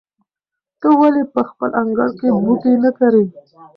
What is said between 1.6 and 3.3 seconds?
انګړ کې بوټي نه کرې؟